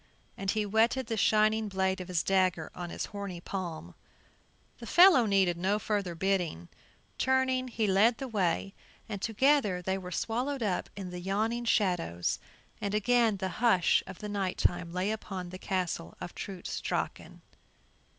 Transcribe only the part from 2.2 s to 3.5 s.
dagger on his horny